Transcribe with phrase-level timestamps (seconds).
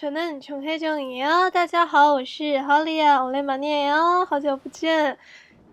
[0.00, 1.50] 저는 정혜정이에요.
[1.50, 5.16] 大家好，我是 Holly啊，오랜만이에 요， 好久不见。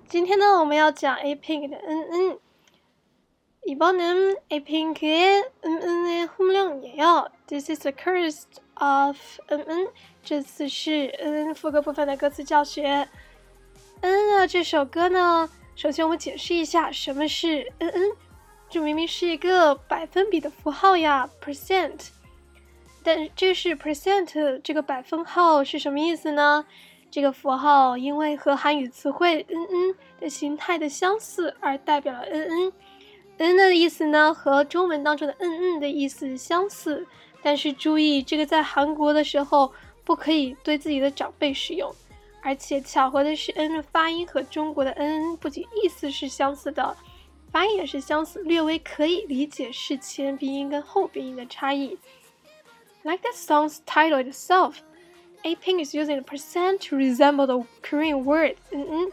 [0.08, 2.40] 今天呢，我们要讲 A Pink 的嗯嗯。
[3.66, 8.44] 이번은 A Pink의嗯嗯의훈련이에요 This is the chorus
[8.76, 9.18] of
[9.48, 9.88] 嗯嗯。
[10.22, 13.08] 这次是嗯副歌部分的歌词教学。
[14.02, 18.12] 嗯啊，这首歌呢，首先我们解释一下什么是嗯嗯。
[18.70, 22.10] 这明明是一个百分比的符号呀，percent。
[23.03, 26.65] 但这是 percent 这个百分号是什么意思呢？
[27.11, 32.73] 这个符号因为和韩语词汇嗯嗯的形态的相似而代表了嗯嗯。
[33.39, 37.07] 嗯的意思呢和中文当中的嗯嗯的意思相似，
[37.43, 39.73] 但是注意这个在韩国的时候
[40.05, 41.91] 不可以对自己的长辈使用，
[42.43, 46.97] 而且巧合的是嗯的发音和中国的嗯不仅意思是相似的，
[47.51, 51.97] 发音也是相似，略微可以理解是前鼻音跟后鼻音的差异。
[53.08, 54.82] Like the song's title itself,
[55.44, 59.12] A-Pink is using a percent to resemble the Korean word "mm,"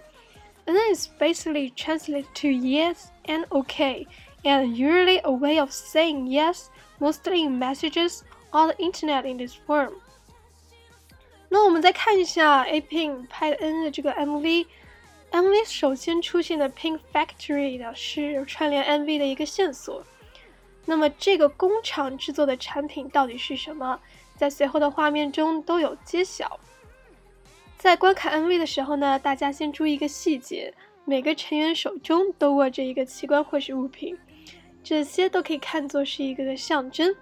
[0.67, 4.07] and then it's basically translated to yes and okay,
[4.45, 6.71] and usually a way of saying yes,
[7.01, 9.95] mostly in messages on the internet in this form.
[11.49, 20.05] 那我们再看一下 A-Pink 拍的 N 的这个 MV。MV 首先出现的 Pink Factory 的是串联 MV 的一个线索。
[20.86, 24.00] 那么这个工厂制作的产品到底是什么？
[24.38, 26.60] 在随后的画面中都有揭晓。
[27.78, 34.18] 在观看 MV 的时候呢，大家先注意一个细节：每个成员手中都握着一个器官或是物品，
[34.84, 37.16] 这些都可以看作是一个个象征。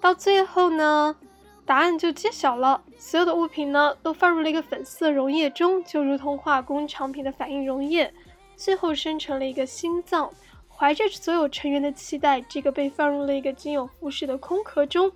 [0.00, 1.16] 到最后呢，
[1.64, 8.12] 答案就揭晓了，所有的物品呢都放入了一个粉色溶液中，就如同化工产品的反应溶液，
[8.56, 10.32] 最后生成了一个心脏。
[10.80, 15.12] 怀着所有成员的期待，这个被放入了一个仅有复式的空壳中，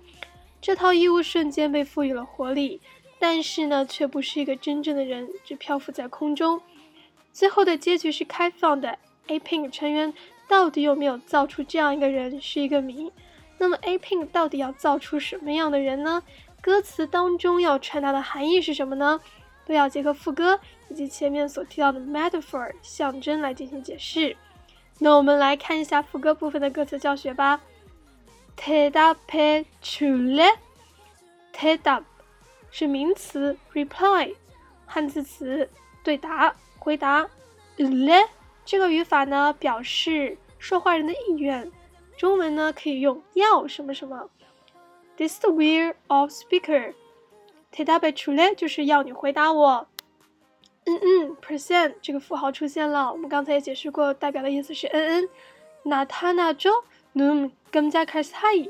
[0.61, 2.79] 这套衣物瞬间被赋予了活力。
[3.17, 6.61] 但是呢，却不是一个真正的人，只漂浮在空中。
[7.33, 8.99] 最后的结局是开放的。
[9.25, 10.13] A Pink 成员
[10.47, 13.11] 到底有没有造出这样一个人，是一个谜。
[13.57, 16.21] 那么 A Pink 到底要造出什么样的人呢？
[16.61, 19.19] 歌词当中要传达的含义是什么呢？
[19.65, 20.59] 都要结合副歌
[20.89, 24.37] 以及前面所提到的 metaphor 象征来进行解释。
[24.98, 27.60] 那我们来看一下副歌部分的歌词教学吧。
[28.56, 30.56] 대답해줄 래？
[31.54, 32.02] 대답
[32.70, 34.34] 是名词，reply，
[34.86, 35.70] 汉字词，
[36.04, 37.26] 对答，回答。
[37.78, 38.28] 래
[38.66, 41.70] 这个语法呢，表示说话人的意愿。
[42.18, 44.28] 中文呢，可以用要什么什么。
[45.16, 48.54] This is the will of speaker。대답해줄 래？
[48.54, 49.86] 就是要你回答我。
[50.85, 53.11] 嗯嗯，percent 这个符号出现了。
[53.11, 55.29] 我们刚才也解释过，代表的意思是嗯嗯。
[55.83, 58.69] 娜塔娜州，num g a m j a k a s a i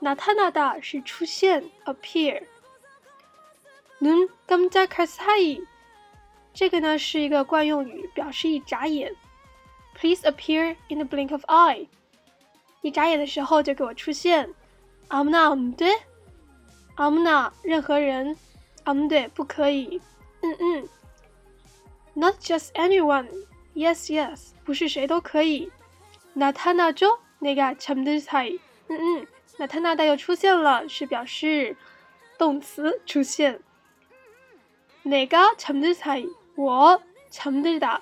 [0.00, 2.42] 娜塔娜的是出现，appear。
[4.00, 5.60] num g a m j a k a s a i
[6.52, 9.14] 这个呢是一个惯用语，表示一眨眼。
[9.94, 11.86] Please appear in the blink of eye。
[12.82, 14.48] 一眨眼的时候就给我出现。
[15.08, 15.92] amna 嗯对
[16.96, 18.36] Amna，任何人
[18.84, 20.00] ，I'm 对不可以，
[20.42, 20.85] 嗯嗯。
[22.15, 23.29] Not just anyone.
[23.73, 24.49] Yes, yes.
[24.65, 25.71] 不是谁都可以。
[26.35, 28.59] 나타나죠내가참들사 이。
[28.87, 29.27] 嗯嗯，
[29.57, 31.77] 나타나다又出现了，是表示
[32.37, 33.61] 动词出现。
[35.03, 36.29] 내가참들사 이。
[36.55, 38.01] 我참들 다。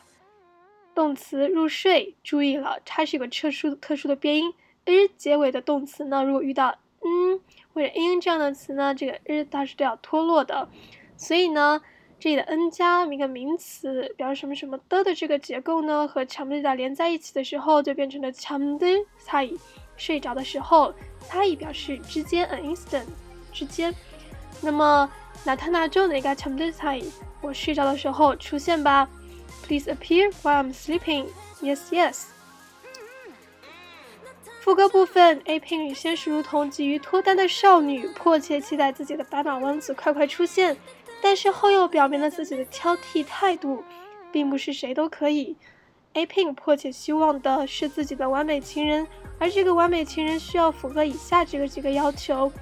[0.96, 2.16] 动词入睡。
[2.24, 4.56] 注意了，它是一个特殊特殊的变音。
[4.86, 7.40] r 结尾的动词呢，如果遇到嗯
[7.74, 10.68] 或者 in 这样的词呢，这个 r 它是都要脱落的。
[11.16, 11.80] 所以呢。
[12.24, 19.58] 这里的 n 加一个名词，表示什么什么的的这个结构呢，和强对的连在一起的时候，就变成了强对差异。
[19.96, 20.94] 睡着的时候，
[21.28, 23.06] 差异表示之间，an instant
[23.54, 23.94] 之间。
[24.62, 25.10] 那么，
[25.46, 27.06] 나타나죠내가참들사 이。
[27.42, 29.08] 我睡着的时候出现吧。
[29.66, 31.28] Please appear while I'm sleeping.
[31.62, 32.24] Yes, yes.
[34.62, 40.76] 副歌部分，A Pink 先是如同急于脱单的少女，迫切期待自己的白马王子快快出现。
[41.25, 43.83] 但是后又表明了自己的挑剔态度，
[44.31, 45.57] 并不是谁都可以。
[46.13, 49.07] A Pink 迫切希望的是自己的完美情人，
[49.39, 52.53] 而这个完美情人需要符合以下这个几个要求。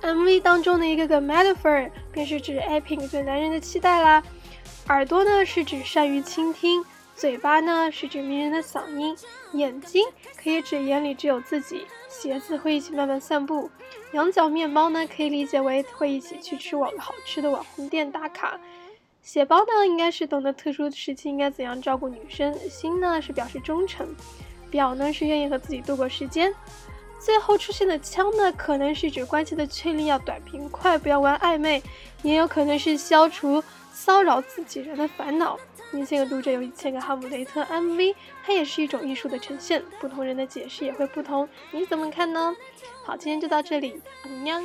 [0.00, 4.22] MV 当中的一个个 metaphor 便是指 A Pink 对男人的期待啦。
[4.86, 6.84] 耳朵呢是指善于倾听，
[7.16, 9.16] 嘴巴呢是指迷人的嗓音，
[9.54, 10.06] 眼睛
[10.40, 11.84] 可以指眼里只有自己。
[12.20, 13.70] 鞋子会一起慢慢散步，
[14.12, 18.58] 羊角面包呢可以理解为会一起去吃网好吃的网红店打卡，
[19.20, 24.08] 血包呢应该是懂得特殊时期应该怎样照顾女生，心呢是表示忠诚，
[24.70, 26.54] 表呢是愿意和自己度过时间，
[27.18, 31.82] 最后出现的枪呢，可能是指关系的确立要短平快，不要玩暧昧，
[32.22, 33.62] 也有可能是消除
[33.92, 35.58] 骚扰自己人的烦恼。
[35.98, 38.14] 一千个读者有一千个哈姆雷特 MV，
[38.44, 42.54] 它也是一种艺术的呈现，不同人的解释也会不同，你怎么看呢？
[43.04, 44.62] 好，今天就到这里，安娘。